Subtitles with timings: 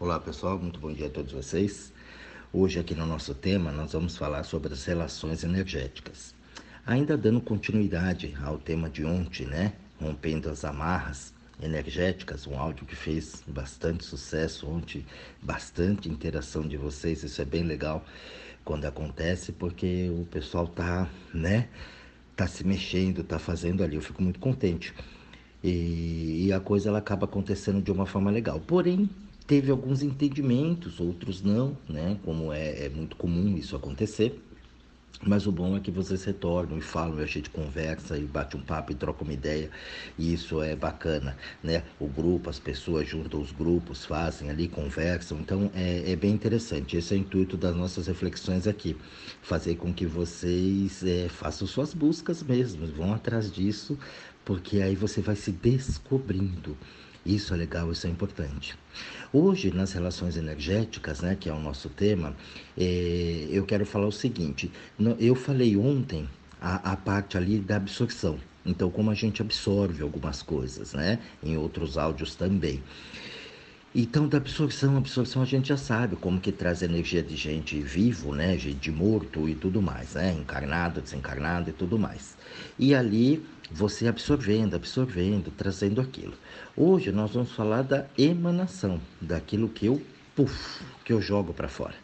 [0.00, 1.92] Olá pessoal, muito bom dia a todos vocês.
[2.52, 6.34] Hoje aqui no nosso tema nós vamos falar sobre as relações energéticas.
[6.84, 9.72] Ainda dando continuidade ao tema de ontem, né?
[10.00, 15.06] Rompendo as amarras energéticas, um áudio que fez bastante sucesso ontem,
[15.40, 18.04] bastante interação de vocês, isso é bem legal
[18.64, 21.68] quando acontece porque o pessoal tá, né?
[22.34, 24.92] Tá se mexendo, tá fazendo ali, eu fico muito contente.
[25.62, 28.60] E, e a coisa ela acaba acontecendo de uma forma legal.
[28.60, 29.08] Porém,
[29.46, 32.18] teve alguns entendimentos, outros não, né?
[32.24, 34.40] Como é, é muito comum isso acontecer.
[35.26, 38.60] Mas o bom é que vocês retornam e falam, a gente conversa e bate um
[38.60, 39.70] papo e troca uma ideia,
[40.18, 41.82] e isso é bacana, né?
[41.98, 46.96] O grupo, as pessoas juntam os grupos, fazem ali, conversam, então é, é bem interessante.
[46.96, 48.96] Esse é o intuito das nossas reflexões aqui,
[49.40, 53.98] fazer com que vocês é, façam suas buscas mesmo, vão atrás disso,
[54.44, 56.76] porque aí você vai se descobrindo.
[57.24, 58.76] Isso é legal, isso é importante.
[59.32, 62.36] Hoje, nas relações energéticas, né, que é o nosso tema,
[62.76, 64.70] é, eu quero falar o seguinte:
[65.18, 66.28] eu falei ontem
[66.60, 68.38] a, a parte ali da absorção.
[68.66, 71.18] Então, como a gente absorve algumas coisas, né?
[71.42, 72.82] Em outros áudios também.
[73.96, 78.34] Então, da absorção, absorção a gente já sabe como que traz energia de gente vivo,
[78.34, 78.56] né?
[78.56, 80.32] De morto e tudo mais, né?
[80.32, 82.36] Encarnado, desencarnado e tudo mais.
[82.76, 86.34] E ali você absorvendo, absorvendo, trazendo aquilo.
[86.76, 90.02] Hoje nós vamos falar da emanação, daquilo que eu,
[90.34, 91.94] puff, que eu jogo para fora.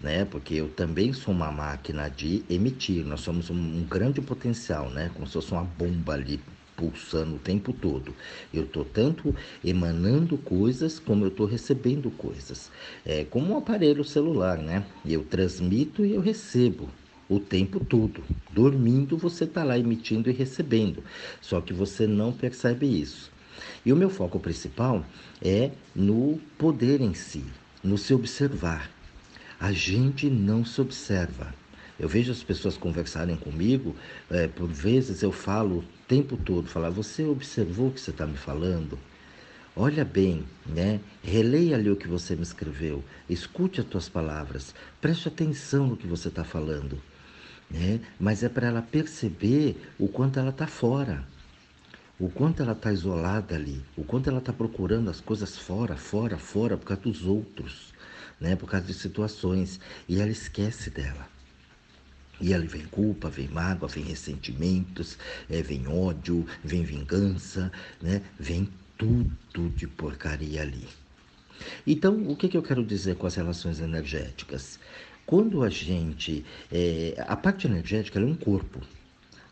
[0.00, 0.24] Né?
[0.26, 5.10] Porque eu também sou uma máquina de emitir, nós somos um, um grande potencial, né?
[5.12, 6.40] Como se fosse uma bomba ali
[6.76, 8.14] pulsando o tempo todo.
[8.52, 12.70] Eu estou tanto emanando coisas como eu estou recebendo coisas.
[13.04, 14.84] É como um aparelho celular, né?
[15.04, 16.88] Eu transmito e eu recebo
[17.28, 18.22] o tempo todo.
[18.52, 21.02] Dormindo, você está lá emitindo e recebendo,
[21.40, 23.30] só que você não percebe isso.
[23.84, 25.04] E o meu foco principal
[25.42, 27.44] é no poder em si,
[27.82, 28.90] no se observar.
[29.58, 31.54] A gente não se observa.
[31.98, 33.96] Eu vejo as pessoas conversarem comigo,
[34.30, 38.26] é, por vezes eu falo o tempo todo, falar, você observou o que você está
[38.26, 38.98] me falando?
[39.74, 41.00] Olha bem, né?
[41.22, 46.06] Releia ali o que você me escreveu, escute as tuas palavras, preste atenção no que
[46.06, 47.00] você está falando
[47.70, 48.00] né?
[48.18, 51.26] mas é para ela perceber o quanto ela está fora,
[52.18, 56.38] o quanto ela está isolada ali, o quanto ela está procurando as coisas fora, fora,
[56.38, 57.92] fora, por causa dos outros,
[58.40, 58.56] né?
[58.56, 61.35] por causa de situações, e ela esquece dela.
[62.40, 68.22] E ali vem culpa, vem mágoa, vem ressentimentos, é, vem ódio, vem vingança, né?
[68.38, 70.86] vem tudo de porcaria ali.
[71.86, 74.78] Então, o que, que eu quero dizer com as relações energéticas?
[75.24, 76.44] Quando a gente.
[76.70, 78.80] É, a parte energética é um corpo,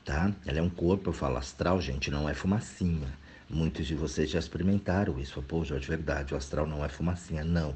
[0.05, 0.33] tá?
[0.47, 3.09] Ela é um corpo, eu falo astral, gente, não é fumacinha.
[3.49, 5.43] Muitos de vocês já experimentaram isso.
[5.43, 7.45] Pô, de verdade, o astral não é fumacinha.
[7.45, 7.75] Não.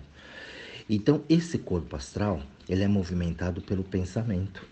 [0.88, 4.64] Então, esse corpo astral, ele é movimentado pelo pensamento.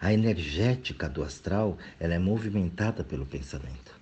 [0.00, 3.98] A energética do astral, ela é movimentada pelo pensamento.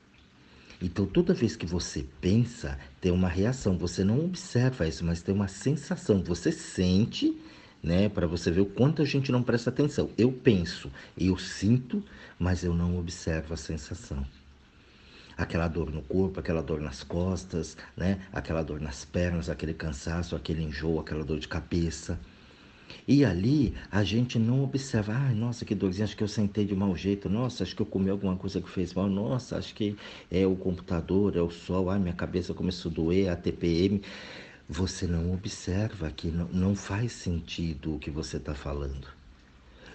[0.80, 3.76] Então, toda vez que você pensa, tem uma reação.
[3.78, 6.22] Você não observa isso, mas tem uma sensação.
[6.22, 7.36] Você sente
[7.82, 8.08] né?
[8.08, 10.10] Para você ver o quanto a gente não presta atenção.
[10.16, 12.02] Eu penso, eu sinto,
[12.38, 14.24] mas eu não observo a sensação.
[15.36, 18.20] Aquela dor no corpo, aquela dor nas costas, né?
[18.32, 22.18] Aquela dor nas pernas, aquele cansaço, aquele enjoo, aquela dor de cabeça.
[23.06, 26.74] E ali a gente não observa, ai, nossa, que dorzinha, acho que eu sentei de
[26.74, 29.96] mau jeito, nossa, acho que eu comi alguma coisa que fez mal, nossa, acho que
[30.30, 34.02] é o computador, é o sol, ai, minha cabeça começou a doer, a TPM
[34.68, 39.08] você não observa que não faz sentido o que você está falando.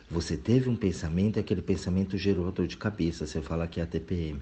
[0.10, 3.84] Você teve um pensamento e aquele pensamento gerou dor de cabeça, você fala que é
[3.84, 4.42] a TPM.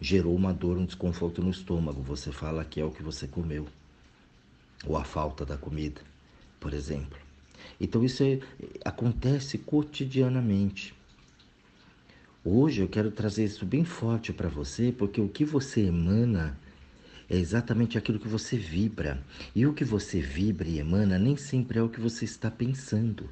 [0.00, 3.66] Gerou uma dor, um desconforto no estômago, você fala que é o que você comeu.
[4.86, 6.00] Ou a falta da comida,
[6.60, 7.23] por exemplo.
[7.80, 8.38] Então isso é,
[8.84, 10.94] acontece cotidianamente.
[12.44, 16.58] Hoje eu quero trazer isso bem forte para você, porque o que você emana
[17.28, 19.22] é exatamente aquilo que você vibra.
[19.54, 23.28] E o que você vibra e emana nem sempre é o que você está pensando.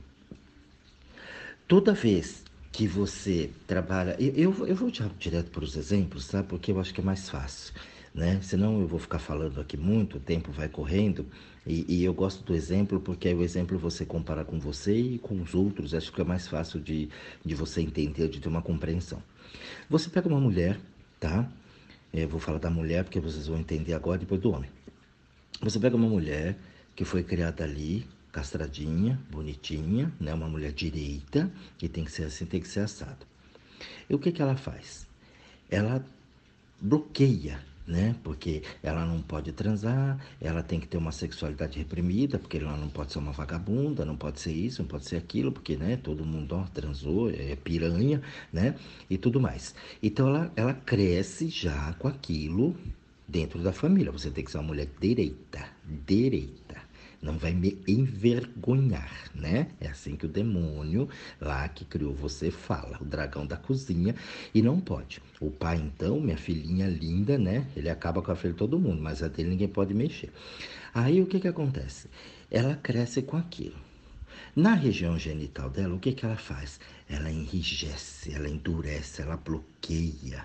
[1.68, 2.42] Toda vez
[2.72, 4.16] que você trabalha.
[4.18, 6.42] Eu, eu vou direto para os exemplos, tá?
[6.42, 7.74] Porque eu acho que é mais fácil.
[8.14, 8.40] Né?
[8.42, 11.26] Senão eu vou ficar falando aqui muito, o tempo vai correndo
[11.66, 15.18] e, e, eu gosto do exemplo porque aí o exemplo você compara com você e
[15.18, 17.08] com os outros, acho que é mais fácil de,
[17.44, 19.22] de você entender, de ter uma compreensão.
[19.88, 20.80] Você pega uma mulher,
[21.20, 21.48] tá?
[22.12, 24.70] Eu vou falar da mulher porque vocês vão entender agora depois do homem.
[25.60, 26.58] Você pega uma mulher
[26.96, 30.34] que foi criada ali, castradinha, bonitinha, né?
[30.34, 33.24] Uma mulher direita, que tem que ser assim, tem que ser assado.
[34.10, 35.06] E o que que ela faz?
[35.70, 36.04] Ela
[36.80, 38.14] bloqueia né?
[38.22, 42.88] Porque ela não pode transar, ela tem que ter uma sexualidade reprimida, porque ela não
[42.88, 46.24] pode ser uma vagabunda, não pode ser isso, não pode ser aquilo, porque, né, todo
[46.24, 48.74] mundo ó, transou, é piranha, né?
[49.08, 49.74] E tudo mais.
[50.02, 52.76] Então ela, ela cresce já com aquilo
[53.26, 54.12] dentro da família.
[54.12, 55.64] Você tem que ser uma mulher direita,
[56.06, 56.61] direita
[57.22, 59.68] não vai me envergonhar, né?
[59.80, 61.08] É assim que o demônio
[61.40, 64.14] lá que criou você fala, o dragão da cozinha,
[64.52, 65.22] e não pode.
[65.40, 67.66] O pai, então, minha filhinha linda, né?
[67.76, 70.30] Ele acaba com a filha de todo mundo, mas a dele ninguém pode mexer.
[70.92, 72.08] Aí o que que acontece?
[72.50, 73.76] Ela cresce com aquilo.
[74.54, 76.80] Na região genital dela, o que que ela faz?
[77.08, 80.44] Ela enrijece, ela endurece, ela bloqueia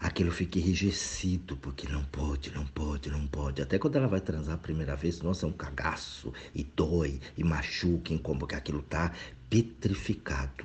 [0.00, 3.62] aquilo fica enrijecido, porque não pode, não pode, não pode.
[3.62, 7.44] Até quando ela vai transar a primeira vez, nossa, é um cagaço, e dói, e
[7.44, 9.12] machuca, como que aquilo tá
[9.48, 10.64] petrificado.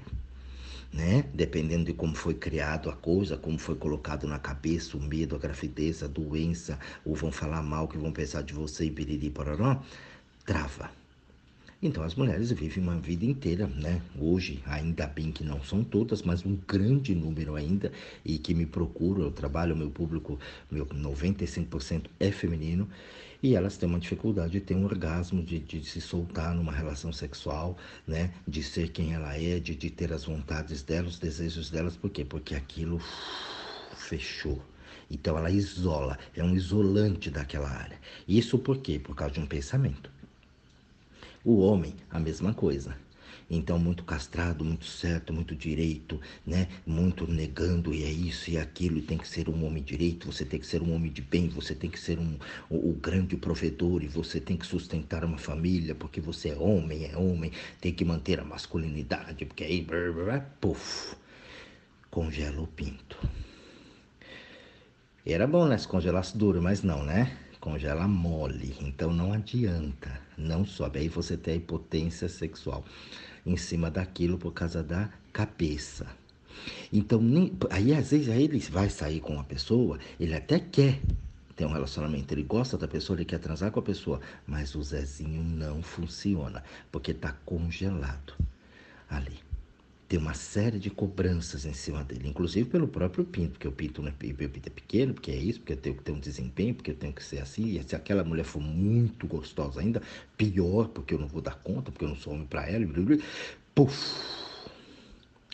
[0.94, 1.24] Né?
[1.34, 5.40] Dependendo de como foi criado a coisa, como foi colocado na cabeça, o medo, a
[5.40, 9.82] gravidez, a doença, ou vão falar mal, que vão pensar de você e piriri, pororó,
[10.46, 11.01] trava.
[11.84, 14.00] Então as mulheres vivem uma vida inteira, né?
[14.16, 17.92] Hoje, ainda bem que não são todas, mas um grande número ainda,
[18.24, 20.40] e que me procuram, eu trabalho, meu público,
[20.70, 22.88] meu 95% é feminino,
[23.42, 27.12] e elas têm uma dificuldade de ter um orgasmo, de, de se soltar numa relação
[27.12, 27.76] sexual,
[28.06, 28.32] né?
[28.48, 32.12] De ser quem ela é, de, de ter as vontades delas, os desejos delas, por
[32.12, 32.24] quê?
[32.24, 33.02] Porque aquilo
[33.98, 34.64] fechou.
[35.10, 38.00] Então ela isola, é um isolante daquela área.
[38.28, 39.00] Isso por quê?
[39.00, 40.21] Por causa de um pensamento.
[41.44, 42.96] O homem, a mesma coisa.
[43.50, 46.70] Então, muito castrado, muito certo, muito direito, né?
[46.86, 50.46] Muito negando, e é isso e aquilo, e tem que ser um homem direito, você
[50.46, 52.38] tem que ser um homem de bem, você tem que ser um,
[52.70, 57.06] o, o grande provedor, e você tem que sustentar uma família, porque você é homem,
[57.06, 57.52] é homem,
[57.82, 61.16] tem que manter a masculinidade, porque aí, brr, brr, puf,
[62.10, 63.18] congela o pinto.
[65.26, 65.78] Era bom, né?
[65.78, 67.38] Se congelasse duro, mas não, né?
[67.62, 71.00] Congela mole, então não adianta, não sobe.
[71.00, 72.84] Aí você tem a impotência sexual
[73.46, 76.08] em cima daquilo por causa da cabeça.
[76.92, 81.00] Então, nem, aí às vezes aí ele vai sair com uma pessoa, ele até quer
[81.56, 84.84] ter um relacionamento, ele gosta da pessoa, ele quer transar com a pessoa, mas o
[84.84, 88.34] Zezinho não funciona, porque está congelado
[89.10, 89.51] ali
[90.12, 94.02] tem uma série de cobranças em cima dele, inclusive pelo próprio Pinto, porque o Pinto,
[94.02, 96.20] não é, o Pinto é pequeno, porque é isso, porque eu tenho que ter um
[96.20, 100.02] desempenho, porque eu tenho que ser assim, e se aquela mulher for muito gostosa ainda,
[100.36, 102.86] pior, porque eu não vou dar conta, porque eu não sou homem para ela,
[103.74, 103.96] puf!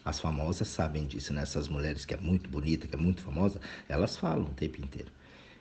[0.04, 1.44] As famosas sabem disso, né?
[1.44, 5.12] Essas mulheres que é muito bonita, que é muito famosa, elas falam o tempo inteiro.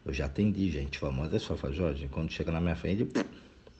[0.07, 3.07] Eu já atendi gente famosa, só fala, Jorge, quando chega na minha frente,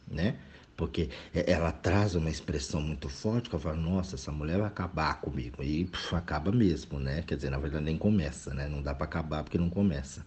[0.07, 0.37] né?
[0.77, 5.21] Porque ela traz uma expressão muito forte que eu falo, nossa, essa mulher vai acabar
[5.21, 5.63] comigo.
[5.63, 7.23] E puf, acaba mesmo, né?
[7.27, 8.69] Quer dizer, na verdade nem começa, né?
[8.69, 10.25] Não dá para acabar porque não começa.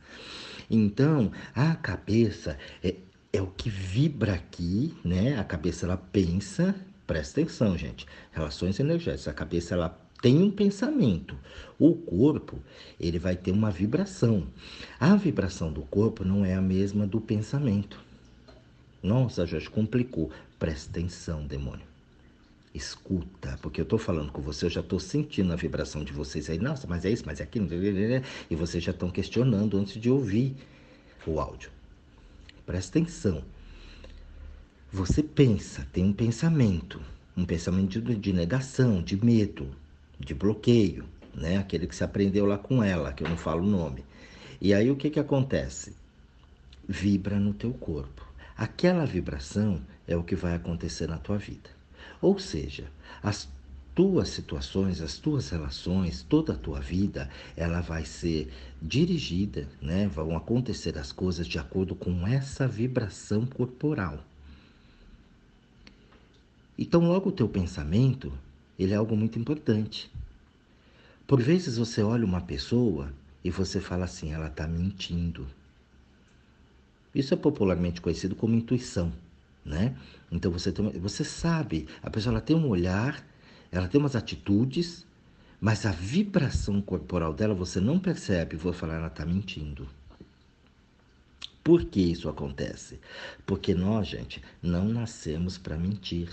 [0.69, 2.96] Então, a cabeça é,
[3.31, 5.40] é o que vibra aqui, né?
[5.40, 6.75] A cabeça ela pensa,
[7.06, 8.07] presta atenção, gente.
[8.31, 11.38] Relações energéticas, a cabeça ela tem um pensamento.
[11.78, 12.60] O corpo,
[13.00, 14.48] ele vai ter uma vibração.
[15.00, 18.08] A vibração do corpo não é a mesma do pensamento.
[19.01, 20.31] Nossa, Jorge, complicou.
[20.57, 21.88] Presta atenção, demônio.
[22.74, 26.50] Escuta, porque eu estou falando com você, eu já estou sentindo a vibração de vocês
[26.50, 26.60] aí.
[26.60, 27.68] Nossa, mas é isso, mas é aquilo.
[28.50, 30.56] E vocês já estão questionando antes de ouvir
[31.25, 31.69] o áudio.
[32.66, 33.44] Presta atenção.
[34.91, 37.00] Você pensa, tem um pensamento,
[37.38, 39.70] um pensamento de, de negação, de medo,
[40.20, 41.58] de bloqueio, né?
[41.58, 44.03] Aquele que se aprendeu lá com ela, que eu não falo o nome.
[44.60, 45.96] E aí o que que acontece?
[46.88, 48.27] Vibra no teu corpo.
[48.60, 51.70] Aquela vibração é o que vai acontecer na tua vida.
[52.22, 52.92] Ou seja,
[53.24, 53.48] as
[53.96, 58.51] tuas situações, as tuas relações, toda a tua vida, ela vai ser
[58.82, 60.10] dirigida, né?
[60.10, 64.22] Vão acontecer as coisas de acordo com essa vibração corporal.
[66.78, 68.30] Então, logo o teu pensamento,
[68.78, 70.12] ele é algo muito importante.
[71.25, 75.48] Por vezes você olha uma pessoa e você fala assim, ela está mentindo.
[77.13, 79.12] Isso é popularmente conhecido como intuição,
[79.66, 79.96] né?
[80.32, 83.25] Então você tem, você sabe, a pessoa ela tem um olhar,
[83.72, 85.06] ela tem umas atitudes,
[85.60, 88.56] mas a vibração corporal dela você não percebe.
[88.56, 89.88] Vou falar, ela está mentindo.
[91.63, 93.00] Por que isso acontece?
[93.46, 96.30] Porque nós, gente, não nascemos para mentir.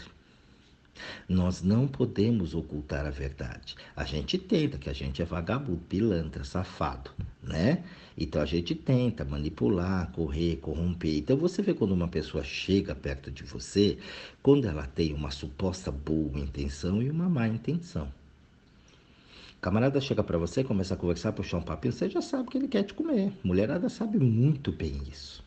[1.28, 3.76] Nós não podemos ocultar a verdade.
[3.94, 7.10] A gente tenta, que a gente é vagabundo, pilantra, safado,
[7.46, 7.84] né?
[8.18, 11.18] Então a gente tenta manipular, correr, corromper.
[11.18, 13.98] Então você vê quando uma pessoa chega perto de você,
[14.42, 18.08] quando ela tem uma suposta boa intenção e uma má intenção.
[19.60, 22.68] camarada chega para você, começa a conversar, puxar um papinho, você já sabe que ele
[22.68, 23.32] quer te comer.
[23.44, 25.44] Mulherada sabe muito bem isso.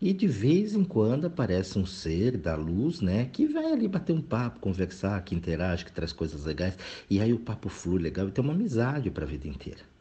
[0.00, 4.12] E de vez em quando aparece um ser da luz, né, que vai ali bater
[4.12, 6.76] um papo, conversar, que interage, que traz coisas legais.
[7.08, 9.91] E aí o papo flui legal e tem uma amizade para a vida inteira.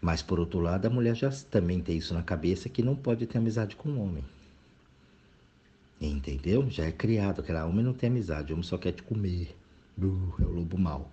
[0.00, 3.26] Mas por outro lado, a mulher já também tem isso na cabeça que não pode
[3.26, 4.24] ter amizade com o homem.
[6.00, 6.68] Entendeu?
[6.68, 9.56] Já é criado aquela homem não tem amizade, o homem só quer te comer.
[9.96, 11.10] Uh, é o lobo mau.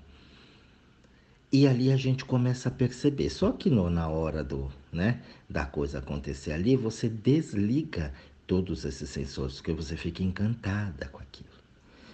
[1.51, 3.29] E ali a gente começa a perceber.
[3.29, 8.13] Só que no, na hora do, né, da coisa acontecer ali, você desliga
[8.45, 11.58] todos esses sensores, porque você fica encantada com aquilo.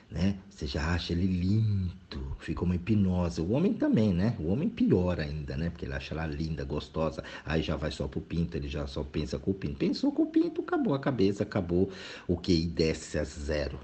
[0.10, 0.38] Né?
[0.50, 3.42] Você já acha ele lindo, fica uma hipnose.
[3.42, 4.36] O homem também, né?
[4.40, 5.70] O homem pior ainda, né?
[5.70, 9.04] Porque ele acha ela linda, gostosa, aí já vai só pro pinto, ele já só
[9.04, 9.76] pensa com o pinto.
[9.76, 11.92] Pensou com o pinto, acabou a cabeça, acabou
[12.28, 13.80] o QI desce a zero.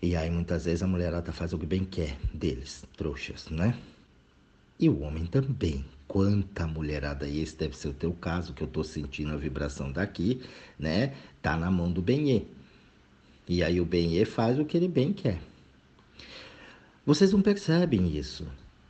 [0.00, 3.76] E aí muitas vezes a mulherada faz o que bem quer deles, trouxas, né?
[4.78, 5.84] E o homem também.
[6.08, 9.92] Quanta mulherada, e esse deve ser o teu caso, que eu tô sentindo a vibração
[9.92, 10.42] daqui,
[10.78, 11.14] né?
[11.40, 12.42] Tá na mão do Benê.
[13.52, 15.38] E aí o Benê faz o que ele bem quer.
[17.04, 18.46] Vocês não percebem isso.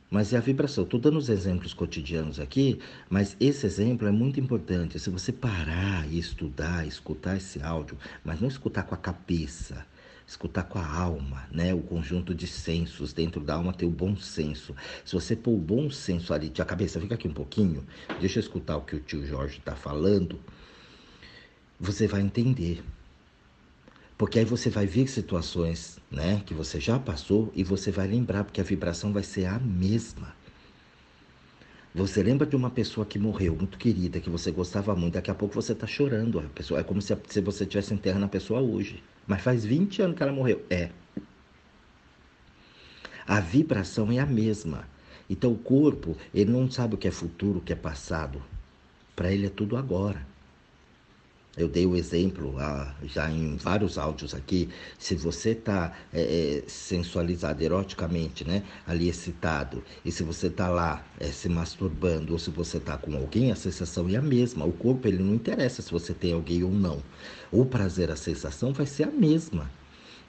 [0.09, 0.85] Mas é a vibração.
[0.85, 2.79] Estou dando os exemplos cotidianos aqui,
[3.09, 4.97] mas esse exemplo é muito importante.
[4.97, 9.85] Se você parar e estudar, escutar esse áudio, mas não escutar com a cabeça,
[10.25, 11.73] escutar com a alma, né?
[11.73, 14.73] O conjunto de sensos dentro da alma tem o bom senso.
[15.03, 17.85] Se você pôr o bom senso ali, tia cabeça, fica aqui um pouquinho,
[18.21, 20.39] deixa eu escutar o que o tio Jorge está falando,
[21.77, 22.81] você vai entender.
[24.23, 28.45] Porque aí você vai ver situações, né, que você já passou e você vai lembrar,
[28.45, 30.33] porque a vibração vai ser a mesma.
[31.93, 35.35] Você lembra de uma pessoa que morreu, muito querida, que você gostava muito, daqui a
[35.35, 36.39] pouco você está chorando.
[36.39, 39.03] A pessoa, é como se, se você estivesse enterrando a pessoa hoje.
[39.27, 40.65] Mas faz 20 anos que ela morreu.
[40.69, 40.89] É.
[43.27, 44.87] A vibração é a mesma.
[45.29, 48.41] Então o corpo, ele não sabe o que é futuro, o que é passado.
[49.17, 50.25] Para ele é tudo agora.
[51.55, 54.69] Eu dei o exemplo ah, já em vários áudios aqui.
[54.97, 61.05] Se você está é, é, sensualizado eroticamente, né, ali excitado, e se você está lá
[61.19, 64.65] é, se masturbando, ou se você está com alguém, a sensação é a mesma.
[64.65, 67.03] O corpo ele não interessa se você tem alguém ou não.
[67.51, 69.69] O prazer, a sensação vai ser a mesma.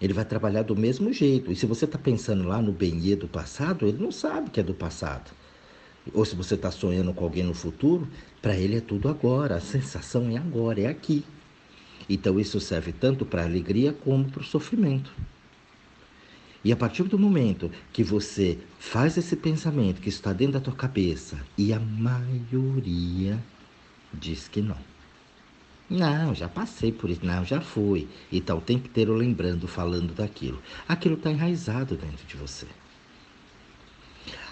[0.02, 1.50] Ele vai trabalhar do mesmo jeito.
[1.50, 4.62] E se você está pensando lá no benê do passado, ele não sabe que é
[4.62, 5.30] do passado
[6.12, 8.08] ou se você está sonhando com alguém no futuro,
[8.42, 11.24] para ele é tudo agora, a sensação é agora, é aqui.
[12.08, 15.10] Então isso serve tanto para a alegria como para o sofrimento.
[16.62, 20.74] E a partir do momento que você faz esse pensamento que está dentro da tua
[20.74, 23.38] cabeça, e a maioria
[24.12, 24.78] diz que não.
[25.88, 28.08] Não, já passei por isso, não, já fui.
[28.32, 30.60] E tá o tempo inteiro lembrando, falando daquilo.
[30.88, 32.66] Aquilo está enraizado dentro de você.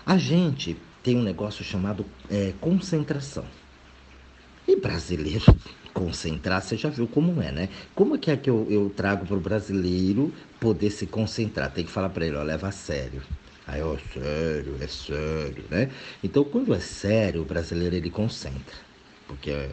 [0.04, 3.44] A gente tem um negócio chamado é, concentração.
[4.66, 5.44] E brasileiro
[5.92, 7.68] concentrar, você já viu como é, né?
[7.94, 11.70] Como é que é que eu, eu trago para o brasileiro poder se concentrar?
[11.72, 13.22] Tem que falar para ele, ó, leva a sério.
[13.66, 15.90] Aí, ó, sério, é sério, né?
[16.22, 18.76] Então, quando é sério, o brasileiro ele concentra.
[19.26, 19.70] Porque é,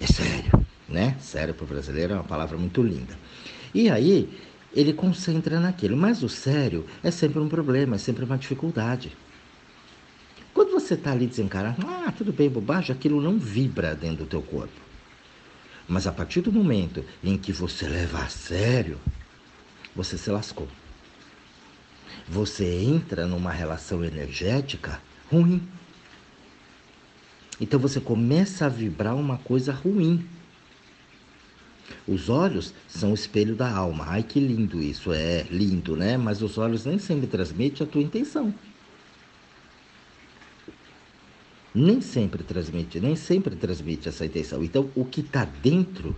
[0.00, 1.16] é sério, né?
[1.20, 3.16] Sério para o brasileiro é uma palavra muito linda.
[3.72, 4.28] E aí,
[4.74, 5.96] ele concentra naquilo.
[5.96, 9.12] Mas o sério é sempre um problema, é sempre uma dificuldade.
[10.84, 14.78] Você está ali desencarado, ah, tudo bem, bobagem, aquilo não vibra dentro do teu corpo.
[15.88, 19.00] Mas a partir do momento em que você leva a sério,
[19.96, 20.68] você se lascou.
[22.28, 25.00] Você entra numa relação energética
[25.32, 25.66] ruim.
[27.58, 30.28] Então você começa a vibrar uma coisa ruim.
[32.06, 34.04] Os olhos são o espelho da alma.
[34.08, 36.18] Ai que lindo isso, é lindo, né?
[36.18, 38.52] Mas os olhos nem sempre transmitem a tua intenção
[41.74, 44.62] nem sempre transmite, nem sempre transmite essa intenção.
[44.62, 46.14] Então, o que está dentro,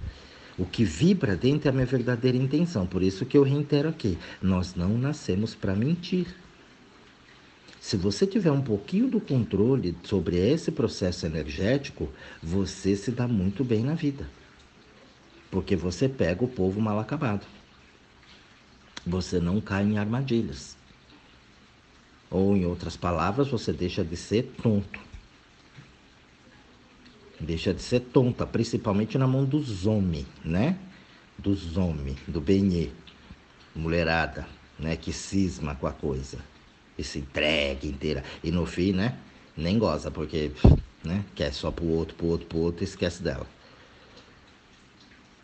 [0.59, 2.87] o que vibra dentro é a minha verdadeira intenção.
[2.87, 6.27] Por isso que eu reitero aqui: nós não nascemos para mentir.
[7.81, 12.09] Se você tiver um pouquinho do controle sobre esse processo energético,
[12.43, 14.29] você se dá muito bem na vida.
[15.53, 17.47] Porque você pega o povo mal acabado.
[19.07, 20.77] Você não cai em armadilhas.
[22.29, 25.06] Ou, em outras palavras, você deixa de ser tonto.
[27.39, 30.79] Deixa de ser tonta, principalmente na mão dos homens, né?
[31.39, 32.89] Dos homens, do benê,
[33.75, 34.47] mulherada,
[34.79, 34.97] né?
[34.97, 36.39] Que cisma com a coisa.
[36.97, 38.25] E se entrega inteira.
[38.43, 39.19] E no fim, né?
[39.55, 40.51] Nem goza, porque,
[41.05, 41.25] né?
[41.35, 43.47] Quer só pro outro, pro outro, pro outro e esquece dela.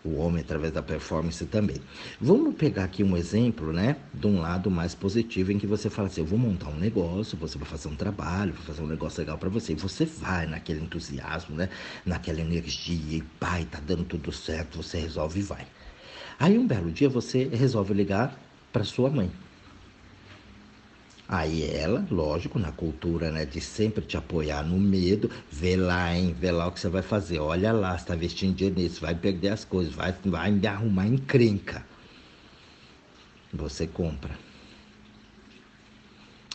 [0.04, 1.76] O homem através da performance também.
[2.20, 6.08] Vamos pegar aqui um exemplo, né, de um lado mais positivo em que você fala
[6.08, 9.20] assim, eu vou montar um negócio, você vai fazer um trabalho, vai fazer um negócio
[9.20, 11.68] legal para você, e você vai naquele entusiasmo, né,
[12.04, 15.66] naquela energia, e pai, tá dando tudo certo, você resolve e vai.
[16.38, 18.36] Aí um belo dia você resolve ligar
[18.72, 19.30] para sua mãe.
[21.32, 26.36] Aí ela, lógico, na cultura né, de sempre te apoiar no medo, vê lá, hein,
[26.38, 27.38] vê lá o que você vai fazer.
[27.38, 31.06] Olha lá, você está vestindo dinheiro nisso, vai perder as coisas, vai, vai me arrumar
[31.06, 31.86] encrenca.
[33.50, 34.38] Você compra.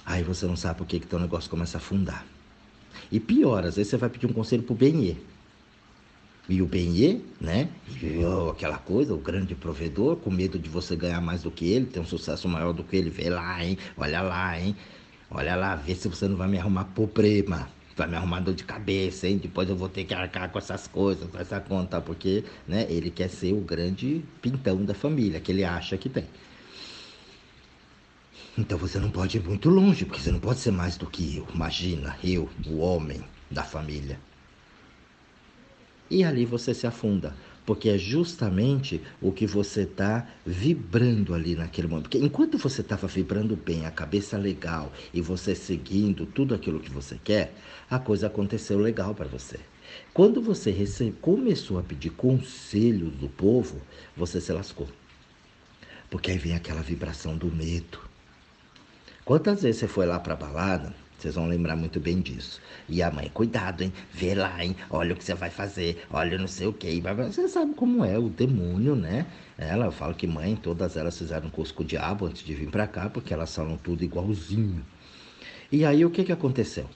[0.05, 2.23] Aí você não sabe por que, que teu negócio começa a afundar.
[3.11, 5.15] E pior, às vezes você vai pedir um conselho pro Benê.
[6.49, 7.67] E o Benê, né?
[8.49, 11.99] Aquela coisa, o grande provedor, com medo de você ganhar mais do que ele, ter
[11.99, 13.77] um sucesso maior do que ele, vê lá, hein?
[13.97, 14.75] Olha lá, hein?
[15.29, 17.67] Olha lá, vê se você não vai me arrumar problema.
[17.97, 19.37] Vai me arrumar dor de cabeça, hein?
[19.37, 22.85] Depois eu vou ter que arcar com essas coisas, com essa conta, porque, né?
[22.89, 26.25] Ele quer ser o grande pintão da família, que ele acha que tem.
[28.57, 31.37] Então você não pode ir muito longe, porque você não pode ser mais do que
[31.37, 31.47] eu.
[31.53, 34.17] Imagina, eu, o homem da família
[36.09, 37.35] e ali você se afunda.
[37.65, 42.03] Porque é justamente o que você está vibrando ali naquele momento.
[42.03, 46.89] Porque enquanto você estava vibrando bem, a cabeça legal e você seguindo tudo aquilo que
[46.89, 47.53] você quer,
[47.89, 49.59] a coisa aconteceu legal para você.
[50.13, 53.81] Quando você recebe, começou a pedir conselhos do povo,
[54.15, 54.87] você se lascou.
[56.09, 57.99] Porque aí vem aquela vibração do medo.
[59.25, 62.61] Quantas vezes você foi lá para a balada vocês vão lembrar muito bem disso.
[62.87, 63.91] E a mãe, cuidado, hein?
[64.13, 64.75] Vê lá, hein?
[64.89, 66.05] Olha o que você vai fazer.
[66.11, 67.01] Olha não sei o que.
[67.01, 69.25] Você sabe como é o demônio, né?
[69.57, 72.69] Ela, eu falo que mãe, todas elas fizeram curso com o diabo antes de vir
[72.69, 74.85] para cá, porque elas falam tudo igualzinho.
[75.71, 76.87] E aí o que que aconteceu?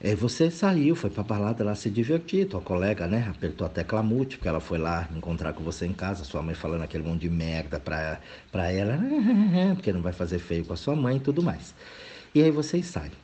[0.00, 4.02] É, você saiu, foi pra balada lá se divertir, tua colega, né, apertou a tecla
[4.02, 7.20] mute, porque ela foi lá encontrar com você em casa, sua mãe falando aquele monte
[7.20, 8.18] de merda pra,
[8.50, 8.98] pra ela,
[9.76, 11.72] porque não vai fazer feio com a sua mãe e tudo mais.
[12.34, 13.21] E aí vocês saem.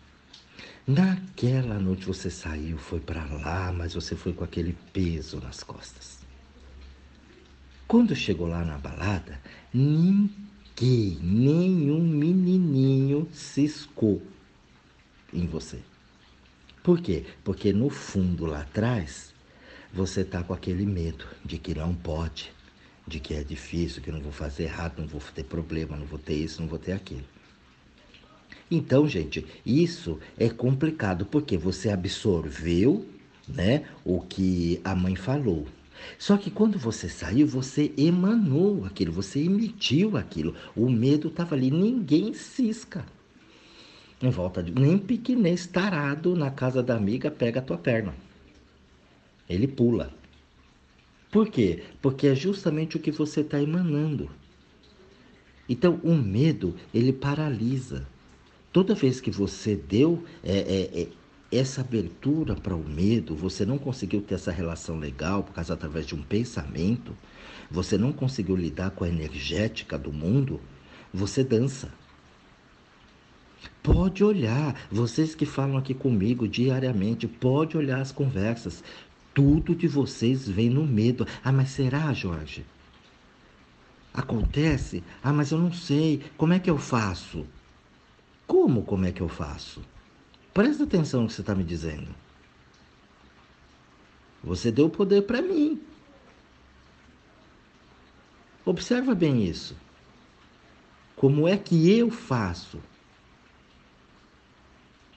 [0.88, 6.20] Naquela noite você saiu, foi para lá, mas você foi com aquele peso nas costas.
[7.86, 9.38] Quando chegou lá na balada,
[9.70, 14.22] ninguém, nenhum menininho ciscou
[15.30, 15.78] em você.
[16.82, 17.26] Por quê?
[17.44, 19.34] Porque no fundo lá atrás,
[19.92, 22.50] você tá com aquele medo de que não pode,
[23.06, 26.18] de que é difícil, que não vou fazer errado, não vou ter problema, não vou
[26.18, 27.26] ter isso, não vou ter aquilo.
[28.70, 33.06] Então, gente, isso é complicado porque você absorveu,
[33.48, 35.66] né, o que a mãe falou.
[36.18, 40.54] Só que quando você saiu, você emanou aquilo, você emitiu aquilo.
[40.76, 43.04] O medo estava ali, ninguém cisca.
[44.20, 48.14] Em volta de nem pequenês tarado na casa da amiga pega a tua perna.
[49.48, 50.12] Ele pula.
[51.30, 51.84] Por quê?
[52.02, 54.30] Porque é justamente o que você está emanando.
[55.68, 58.06] Então, o medo, ele paralisa.
[58.78, 61.08] Toda vez que você deu é, é, é,
[61.50, 66.06] essa abertura para o medo, você não conseguiu ter essa relação legal por causa através
[66.06, 67.12] de um pensamento,
[67.68, 70.60] você não conseguiu lidar com a energética do mundo,
[71.12, 71.92] você dança.
[73.82, 78.84] Pode olhar, vocês que falam aqui comigo diariamente, pode olhar as conversas.
[79.34, 81.26] Tudo de vocês vem no medo.
[81.42, 82.64] Ah, mas será, Jorge?
[84.14, 85.02] Acontece?
[85.20, 86.22] Ah, mas eu não sei.
[86.36, 87.44] Como é que eu faço?
[88.48, 88.82] Como?
[88.82, 89.82] Como é que eu faço?
[90.54, 92.08] Presta atenção no que você está me dizendo.
[94.42, 95.80] Você deu o poder para mim.
[98.64, 99.76] Observa bem isso.
[101.14, 102.80] Como é que eu faço?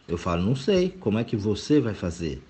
[0.08, 0.90] Eu falo, não sei.
[1.00, 2.44] Como é que você vai fazer?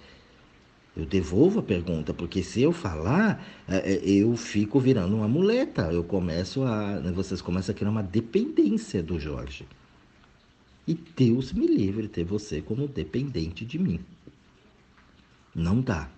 [0.98, 5.84] Eu devolvo a pergunta, porque se eu falar, é, é, eu fico virando uma muleta.
[5.91, 7.00] Eu começo a.
[7.12, 9.67] Vocês começam a criar uma dependência do Jorge.
[10.88, 14.00] E Deus me livre ter você como dependente de mim.
[15.54, 16.10] Não dá.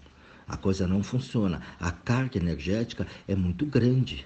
[0.48, 1.62] A coisa não funciona.
[1.80, 4.26] A carga energética é muito grande.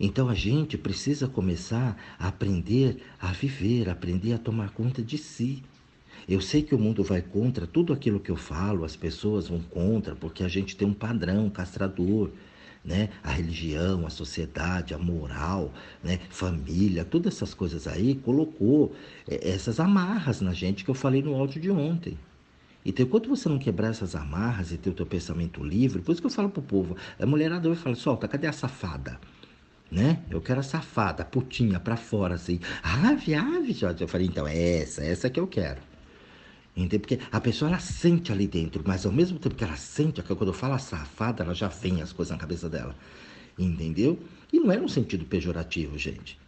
[0.00, 5.62] Então a gente precisa começar a aprender a viver, aprender a tomar conta de si.
[6.28, 9.60] Eu sei que o mundo vai contra tudo aquilo que eu falo, as pessoas vão
[9.60, 12.30] contra, porque a gente tem um padrão castrador
[12.84, 13.10] né?
[13.22, 16.18] A religião, a sociedade, a moral, né?
[16.30, 18.94] Família, todas essas coisas aí colocou
[19.28, 22.18] é, essas amarras na gente que eu falei no áudio de ontem.
[22.84, 26.20] Então, enquanto você não quebrar essas amarras e ter o teu pensamento livre, por isso
[26.20, 29.20] que eu falo pro povo, a mulherada vai falar, solta, cadê a safada?
[29.90, 30.22] Né?
[30.30, 32.60] Eu quero a safada, putinha pra fora, assim.
[32.82, 34.02] Ah, viave, Jorge.
[34.02, 35.87] Eu falei, então, é essa, essa que eu quero.
[36.78, 37.00] Entende?
[37.00, 40.34] Porque a pessoa ela sente ali dentro, mas ao mesmo tempo que ela sente, que
[40.34, 42.94] quando eu falo safada, ela já vem as coisas na cabeça dela.
[43.58, 44.22] Entendeu?
[44.52, 46.38] E não é um sentido pejorativo, gente.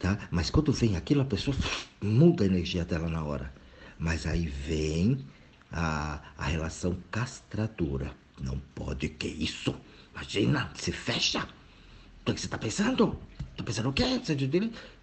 [0.00, 0.18] Tá?
[0.32, 1.56] Mas quando vem aquilo, a pessoa
[2.00, 3.54] muda a energia dela na hora.
[4.00, 5.24] Mas aí vem
[5.70, 8.12] a, a relação castradora.
[8.40, 9.72] Não pode, que isso?
[10.12, 11.46] Imagina, se fecha.
[12.26, 13.16] O que você está pensando?
[13.52, 14.04] Está pensando o quê?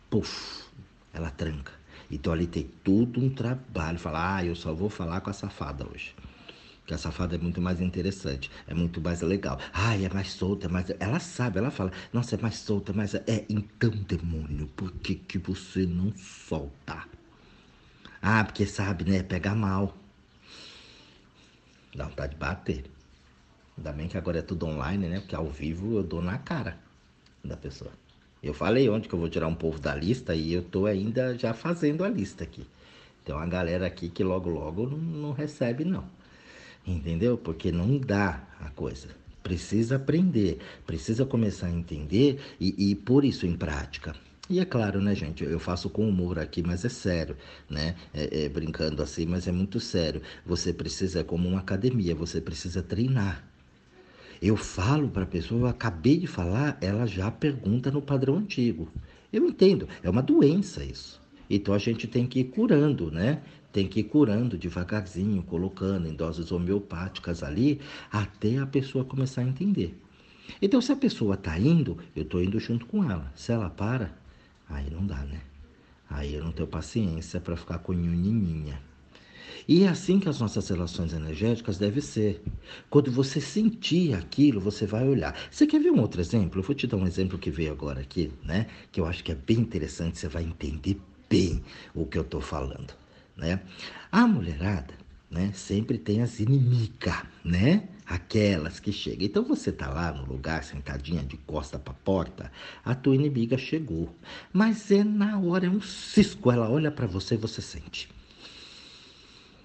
[0.10, 0.66] Puf,
[1.14, 1.79] ela tranca.
[2.10, 4.00] Então ali tem todo um trabalho.
[4.00, 6.16] Falar, ah, eu só vou falar com a safada hoje.
[6.86, 9.60] Que a safada é muito mais interessante, é muito mais legal.
[9.72, 10.90] Ah, é mais solta, é mais.
[11.00, 13.46] Ela sabe, ela fala, nossa, é mais solta, mas é.
[13.48, 17.04] Então, demônio, por que, que você não solta?
[18.22, 19.22] Ah, porque sabe, né?
[19.22, 19.96] Pega mal.
[21.94, 22.86] Dá vontade de bater.
[23.78, 25.20] Ainda bem que agora é tudo online, né?
[25.20, 26.78] Porque ao vivo eu dou na cara
[27.44, 27.92] da pessoa.
[28.42, 31.38] Eu falei ontem que eu vou tirar um povo da lista e eu tô ainda
[31.38, 32.66] já fazendo a lista aqui.
[33.26, 36.06] Tem uma galera aqui que logo logo não, não recebe não.
[36.88, 37.38] Entendeu?
[37.38, 39.10] Porque não dá a coisa.
[39.44, 44.16] Precisa aprender, precisa começar a entender e, e pôr isso em prática.
[44.50, 45.44] E é claro, né, gente?
[45.44, 47.38] Eu faço com humor aqui, mas é sério,
[47.70, 47.96] né?
[48.12, 50.24] É, é, brincando assim, mas é muito sério.
[50.44, 53.44] Você precisa, é como uma academia, você precisa treinar.
[54.42, 58.90] Eu falo para a pessoa, eu acabei de falar, ela já pergunta no padrão antigo.
[59.34, 61.22] Eu entendo, é uma doença isso.
[61.50, 63.42] Então a gente tem que ir curando, né?
[63.72, 69.46] Tem que ir curando devagarzinho, colocando em doses homeopáticas ali, até a pessoa começar a
[69.46, 70.00] entender.
[70.62, 73.32] Então, se a pessoa está indo, eu estou indo junto com ela.
[73.36, 74.18] Se ela para,
[74.68, 75.42] aí não dá, né?
[76.10, 78.82] Aí eu não tenho paciência para ficar com nhunininha.
[79.68, 82.42] E é assim que as nossas relações energéticas devem ser.
[82.90, 85.36] Quando você sentir aquilo, você vai olhar.
[85.50, 86.60] Você quer ver um outro exemplo?
[86.60, 88.68] Eu vou te dar um exemplo que veio agora aqui, né?
[88.92, 92.42] Que eu acho que é bem interessante, você vai entender bem o que eu estou
[92.42, 92.94] falando,
[93.38, 93.62] né?
[94.12, 94.94] A mulherada,
[95.30, 97.88] né, sempre tem as inimigas, né?
[98.06, 99.26] Aquelas que chegam.
[99.26, 102.52] Então você tá lá no lugar, sentadinha de costa para porta,
[102.84, 104.16] a tua inimiga chegou.
[104.52, 108.10] Mas é na hora, é um cisco, ela olha para você e você sente.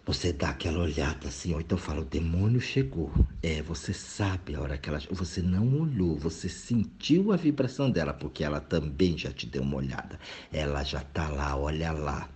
[0.07, 3.11] Você dá aquela olhada assim, ou então fala, o demônio chegou.
[3.43, 5.01] É, você sabe a hora que ela.
[5.11, 9.77] Você não olhou, você sentiu a vibração dela, porque ela também já te deu uma
[9.77, 10.19] olhada.
[10.53, 12.29] Ela já tá lá, olha lá.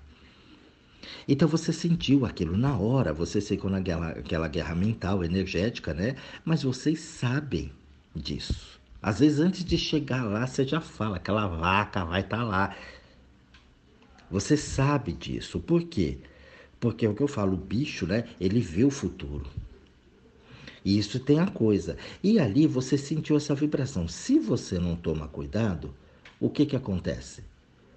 [1.27, 6.17] Então você sentiu aquilo na hora, você ficou naquela aquela guerra mental, energética, né?
[6.45, 7.71] Mas vocês sabem
[8.17, 8.81] disso.
[9.03, 12.77] Às vezes antes de chegar lá, você já fala, aquela vaca vai estar tá lá.
[14.31, 15.61] Você sabe disso.
[15.61, 16.19] Por quê?
[16.81, 18.25] Porque é o que eu falo, o bicho, né?
[18.41, 19.47] Ele vê o futuro.
[20.85, 21.97] E isso tem a coisa.
[22.23, 24.07] E ali você sentiu essa vibração.
[24.09, 25.95] Se você não toma cuidado,
[26.41, 27.43] o que que acontece?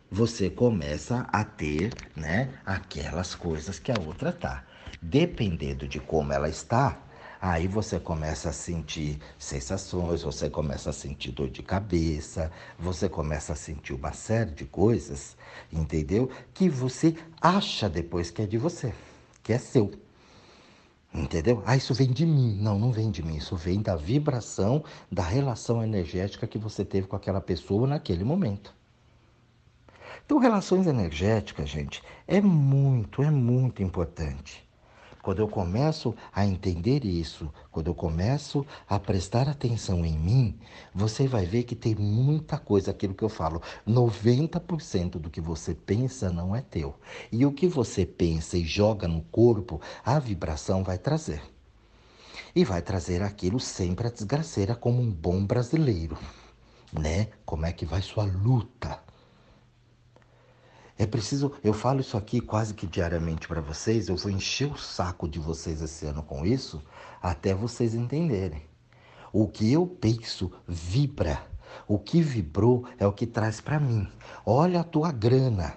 [0.09, 4.65] Você começa a ter, né, aquelas coisas que a outra tá.
[5.01, 7.01] Dependendo de como ela está,
[7.41, 13.53] Aí você começa a sentir sensações, você começa a sentir dor de cabeça, você começa
[13.53, 15.35] a sentir uma série de coisas,
[15.73, 16.29] entendeu?
[16.53, 18.93] Que você acha depois que é de você,
[19.41, 19.91] que é seu.
[21.11, 21.63] Entendeu?
[21.65, 22.55] Ah, isso vem de mim.
[22.61, 23.37] Não, não vem de mim.
[23.37, 28.71] Isso vem da vibração, da relação energética que você teve com aquela pessoa naquele momento.
[30.23, 34.63] Então, relações energéticas, gente, é muito, é muito importante.
[35.21, 40.59] Quando eu começo a entender isso, quando eu começo a prestar atenção em mim,
[40.93, 45.75] você vai ver que tem muita coisa, aquilo que eu falo, 90% do que você
[45.75, 46.95] pensa não é teu.
[47.31, 51.41] E o que você pensa e joga no corpo, a vibração vai trazer.
[52.55, 56.17] E vai trazer aquilo sempre a desgraceira como um bom brasileiro,
[56.91, 57.27] né?
[57.45, 59.10] Como é que vai sua luta?
[61.01, 64.77] É preciso, eu falo isso aqui quase que diariamente para vocês, eu vou encher o
[64.77, 66.79] saco de vocês esse ano com isso,
[67.19, 68.61] até vocês entenderem.
[69.33, 71.41] O que eu penso vibra.
[71.87, 74.07] O que vibrou é o que traz para mim.
[74.45, 75.73] Olha a tua grana.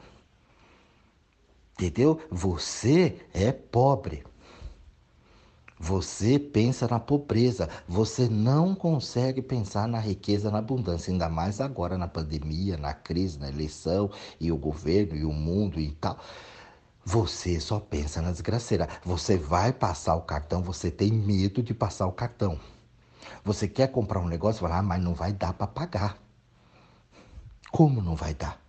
[1.73, 2.21] Entendeu?
[2.31, 4.25] Você é pobre.
[5.87, 11.99] Você pensa na pobreza, você não consegue pensar na riqueza, na abundância, ainda mais agora
[11.99, 16.19] na pandemia, na crise, na eleição e o governo e o mundo e tal.
[17.05, 18.89] Você só pensa na desgraceira.
[19.05, 22.59] Você vai passar o cartão, você tem medo de passar o cartão.
[23.45, 26.17] Você quer comprar um negócio, fala, ah, mas não vai dar para pagar.
[27.71, 28.64] Como não vai dar?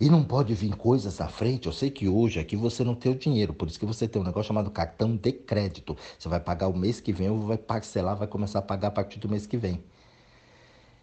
[0.00, 1.66] E não pode vir coisas à frente.
[1.66, 4.20] Eu sei que hoje aqui você não tem o dinheiro, por isso que você tem
[4.20, 5.96] um negócio chamado cartão de crédito.
[6.18, 8.92] Você vai pagar o mês que vem ou vai parcelar, vai começar a pagar a
[8.92, 9.82] partir do mês que vem.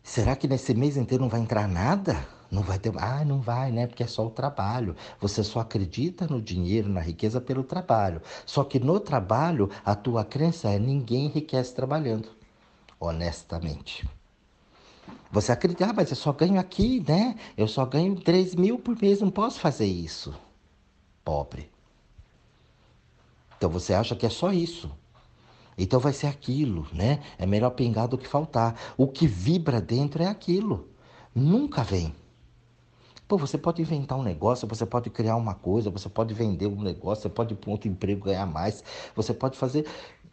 [0.03, 2.27] Será que nesse mês inteiro não vai entrar nada?
[2.49, 2.91] Não vai ter.
[2.97, 3.87] Ah, não vai, né?
[3.87, 4.95] Porque é só o trabalho.
[5.19, 8.21] Você só acredita no dinheiro, na riqueza pelo trabalho.
[8.45, 12.29] Só que no trabalho, a tua crença é ninguém enriquece trabalhando.
[12.99, 14.07] Honestamente.
[15.31, 17.35] Você acredita, ah, mas eu só ganho aqui, né?
[17.55, 20.33] Eu só ganho 3 mil por mês, não posso fazer isso.
[21.23, 21.69] Pobre.
[23.57, 24.91] Então você acha que é só isso.
[25.77, 27.21] Então vai ser aquilo, né?
[27.37, 28.75] É melhor pingar do que faltar.
[28.97, 30.89] O que vibra dentro é aquilo.
[31.33, 32.13] Nunca vem.
[33.27, 36.81] Pô, você pode inventar um negócio, você pode criar uma coisa, você pode vender um
[36.81, 38.83] negócio, você pode ir para outro emprego ganhar mais,
[39.15, 39.85] você pode fazer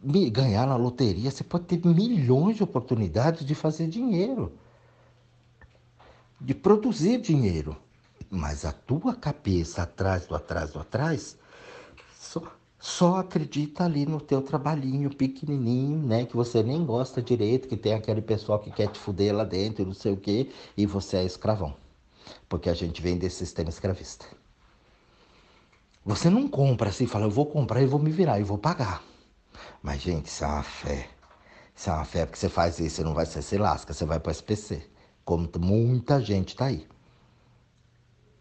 [0.03, 4.51] ganhar na loteria, você pode ter milhões de oportunidades de fazer dinheiro,
[6.39, 7.75] de produzir dinheiro.
[8.29, 11.37] Mas a tua cabeça atrás do atrás do atrás
[12.19, 12.43] só,
[12.77, 16.25] só acredita ali no teu trabalhinho pequenininho, né?
[16.25, 19.85] Que você nem gosta direito, que tem aquele pessoal que quer te fuder lá dentro,
[19.85, 21.75] não sei o quê, e você é escravão.
[22.47, 24.25] Porque a gente vem desse sistema escravista.
[26.05, 29.03] Você não compra assim, fala, eu vou comprar e vou me virar, e vou pagar.
[29.81, 31.09] Mas, gente, isso é uma fé.
[31.75, 34.05] Isso é uma fé, porque você faz isso, você não vai ser, se lasca, você
[34.05, 34.88] vai para o SPC.
[35.29, 36.87] Como muita gente está aí.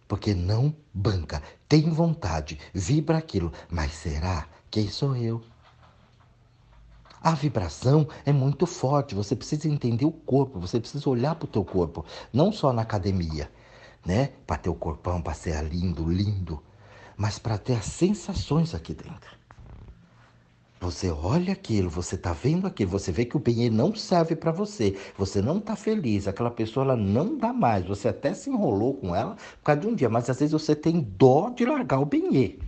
[0.09, 3.53] Porque não banca, tem vontade, vibra aquilo.
[3.69, 4.49] Mas será?
[4.71, 5.43] Quem sou eu?
[7.21, 11.51] A vibração é muito forte, você precisa entender o corpo, você precisa olhar para o
[11.51, 13.53] teu corpo, não só na academia,
[14.03, 14.29] né?
[14.47, 16.63] Para ter o corpão, para ser lindo, lindo,
[17.19, 19.37] mas para ter as sensações aqui dentro.
[20.81, 24.53] Você olha aquilo, você está vendo aquilo, você vê que o bem não serve para
[24.53, 28.95] você, você não está feliz, aquela pessoa ela não dá mais, você até se enrolou
[28.95, 31.99] com ela por causa de um dia, mas às vezes você tem dó de largar
[31.99, 32.61] o bem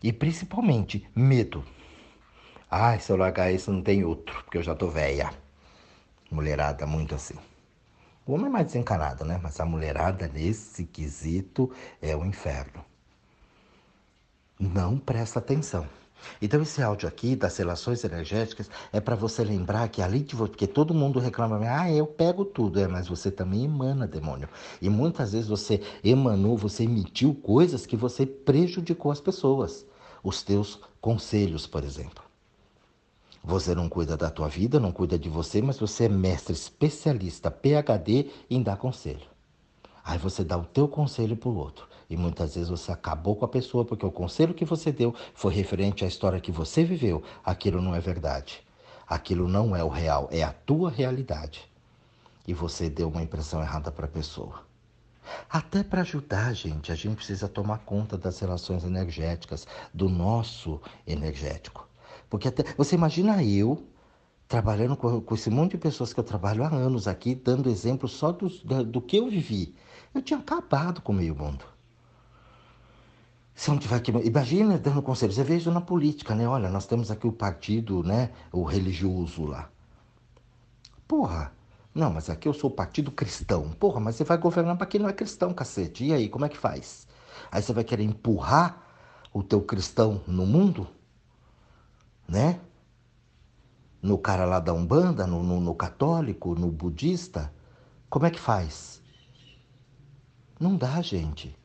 [0.00, 1.64] E principalmente, medo.
[2.70, 5.32] Ah, se eu largar esse não tem outro, porque eu já tô velha.
[6.30, 7.34] Mulherada muito assim.
[8.24, 9.40] O homem é mais desencanado, né?
[9.42, 12.84] Mas a mulherada nesse quesito é o inferno.
[14.56, 15.88] Não presta atenção.
[16.40, 20.50] Então esse áudio aqui das relações energéticas é para você lembrar que além de você,
[20.50, 24.48] porque todo mundo reclama, ah, eu pego tudo, é, mas você também emana demônio.
[24.80, 29.86] E muitas vezes você emanou, você emitiu coisas que você prejudicou as pessoas.
[30.22, 32.22] Os teus conselhos, por exemplo.
[33.42, 37.50] Você não cuida da tua vida, não cuida de você, mas você é mestre especialista,
[37.50, 39.26] PhD em dar conselho.
[40.04, 41.88] Aí você dá o teu conselho para o outro.
[42.10, 45.54] E muitas vezes você acabou com a pessoa porque o conselho que você deu foi
[45.54, 47.22] referente à história que você viveu.
[47.44, 48.60] Aquilo não é verdade.
[49.06, 51.70] Aquilo não é o real, é a tua realidade.
[52.46, 54.62] E você deu uma impressão errada para a pessoa.
[55.48, 61.88] Até para ajudar, gente, a gente precisa tomar conta das relações energéticas, do nosso energético.
[62.28, 63.86] Porque até, você imagina eu
[64.48, 68.08] trabalhando com, com, esse monte de pessoas que eu trabalho há anos aqui, dando exemplo
[68.08, 68.48] só do,
[68.84, 69.76] do, que eu vivi.
[70.12, 71.64] Eu tinha acabado com o meio mundo.
[73.60, 74.10] Se não tiver que.
[74.10, 75.34] Imagina dando conselho.
[75.34, 76.48] Você isso na política, né?
[76.48, 78.30] Olha, nós temos aqui o partido, né?
[78.50, 79.68] O religioso lá.
[81.06, 81.52] Porra.
[81.94, 83.68] Não, mas aqui eu sou o partido cristão.
[83.72, 86.06] Porra, mas você vai governar para quem não é cristão, cacete.
[86.06, 87.06] E aí, como é que faz?
[87.52, 88.82] Aí você vai querer empurrar
[89.30, 90.88] o teu cristão no mundo?
[92.26, 92.58] Né?
[94.00, 97.52] No cara lá da Umbanda, no, no, no católico, no budista?
[98.08, 99.02] Como é que faz?
[100.58, 101.59] Não dá, gente.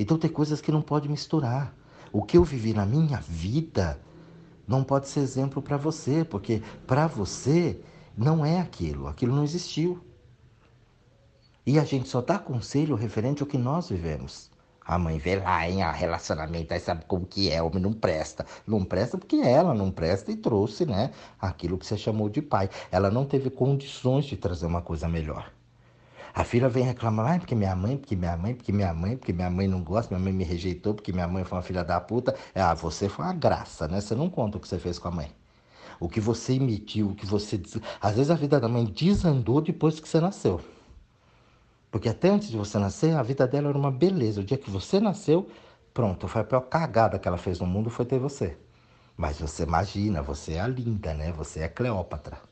[0.00, 1.74] Então tem coisas que não pode misturar.
[2.10, 4.00] O que eu vivi na minha vida
[4.66, 7.78] não pode ser exemplo para você, porque para você
[8.16, 10.00] não é aquilo, aquilo não existiu.
[11.66, 14.50] E a gente só dá conselho referente ao que nós vivemos.
[14.80, 18.46] A mãe vê lá, a relacionamento, aí sabe como que é, homem não presta.
[18.66, 22.70] Não presta porque ela não presta e trouxe, né, aquilo que você chamou de pai.
[22.90, 25.52] Ela não teve condições de trazer uma coisa melhor.
[26.32, 29.32] A filha vem reclamar, ah, porque minha mãe, porque minha mãe, porque minha mãe, porque
[29.32, 32.00] minha mãe não gosta, minha mãe me rejeitou, porque minha mãe foi uma filha da
[32.00, 32.34] puta.
[32.54, 34.00] Ah, você foi uma graça, né?
[34.00, 35.32] Você não conta o que você fez com a mãe.
[35.98, 37.60] O que você emitiu, o que você.
[38.00, 40.60] Às vezes a vida da mãe desandou depois que você nasceu.
[41.90, 44.40] Porque até antes de você nascer, a vida dela era uma beleza.
[44.40, 45.50] O dia que você nasceu,
[45.92, 48.56] pronto, foi a pior cagada que ela fez no mundo foi ter você.
[49.16, 51.32] Mas você imagina, você é a linda, né?
[51.32, 52.49] Você é Cleópatra.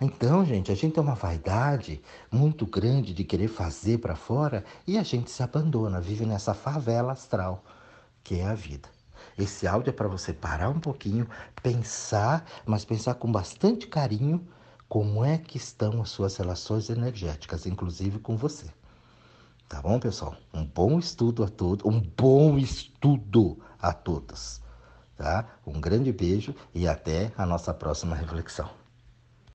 [0.00, 2.00] Então, gente, a gente tem uma vaidade
[2.32, 7.12] muito grande de querer fazer para fora e a gente se abandona, vive nessa favela
[7.12, 7.62] astral
[8.24, 8.88] que é a vida.
[9.38, 11.28] Esse áudio é para você parar um pouquinho,
[11.62, 14.46] pensar, mas pensar com bastante carinho
[14.88, 18.66] como é que estão as suas relações energéticas, inclusive com você.
[19.68, 20.34] Tá bom, pessoal?
[20.52, 24.60] Um bom estudo a todos, um bom estudo a todos.
[25.16, 25.46] Tá?
[25.66, 28.79] Um grande beijo e até a nossa próxima reflexão.